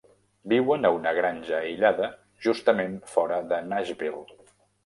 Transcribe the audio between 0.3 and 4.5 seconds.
Viuen a una granja aïllada justament fora de Nashville.